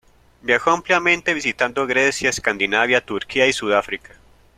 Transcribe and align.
Viajó 0.41 0.71
ampliamente 0.71 1.31
visitando 1.31 1.85
Grecia, 1.85 2.31
Escandinavia, 2.31 3.05
Turquía 3.05 3.45
y 3.45 3.53
Sudáfrica. 3.53 4.15